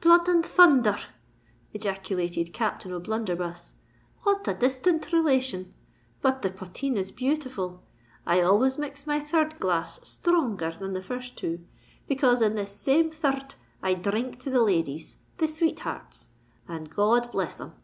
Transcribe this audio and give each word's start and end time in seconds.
"Blood 0.00 0.26
and 0.26 0.44
thunther 0.44 0.94
r!" 0.94 1.00
ejaculated 1.72 2.52
Captain 2.52 2.90
O'Blunderbuss, 2.92 3.74
"what 4.22 4.48
a 4.48 4.52
disthant 4.54 5.12
relation! 5.12 5.72
But 6.20 6.42
the 6.42 6.50
potheen 6.50 6.96
is 6.96 7.12
beautiful. 7.12 7.80
I 8.26 8.40
always 8.40 8.78
mix 8.78 9.06
my 9.06 9.20
third 9.20 9.60
glass 9.60 10.00
sthronger 10.00 10.76
than 10.76 10.92
the 10.92 10.98
two 11.00 11.06
first, 11.06 11.44
because 12.08 12.42
in 12.42 12.56
this 12.56 12.74
same 12.74 13.12
thir 13.12 13.30
rd 13.30 13.54
I 13.80 13.94
dhrink 13.94 14.40
to 14.40 14.50
the 14.50 14.60
ladies—the 14.64 15.46
sweet 15.46 15.78
hearts—and 15.78 16.90
God 16.90 17.30
bless 17.30 17.60
'em!" 17.60 17.74